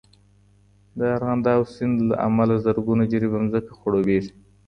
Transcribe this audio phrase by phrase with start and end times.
[0.97, 4.31] د ارغنداب سیند له امله زرګونه جریبه ځمکه خړوبېږي.